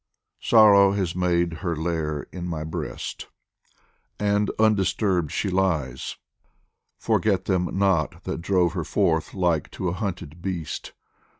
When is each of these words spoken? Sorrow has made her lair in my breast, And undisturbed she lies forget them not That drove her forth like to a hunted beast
Sorrow 0.39 0.93
has 0.93 1.15
made 1.15 1.53
her 1.61 1.75
lair 1.75 2.25
in 2.31 2.47
my 2.47 2.63
breast, 2.63 3.27
And 4.19 4.49
undisturbed 4.57 5.31
she 5.31 5.47
lies 5.51 6.17
forget 6.97 7.45
them 7.45 7.77
not 7.77 8.23
That 8.23 8.41
drove 8.41 8.73
her 8.73 8.83
forth 8.83 9.35
like 9.35 9.69
to 9.69 9.89
a 9.89 9.93
hunted 9.93 10.41
beast 10.41 10.93